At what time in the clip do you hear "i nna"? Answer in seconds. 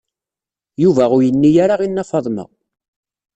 1.85-2.03